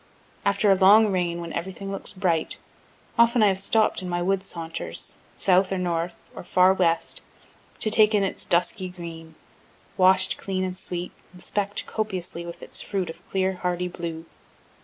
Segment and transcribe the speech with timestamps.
[0.45, 2.57] After a long rain, when everything looks bright,
[3.19, 7.21] often have I stopt in my wood saunters, south or north, or far west,
[7.77, 9.35] to take in its dusky green,
[9.97, 14.25] wash'd clean and sweet, and speck'd copiously with its fruit of clear, hardy blue.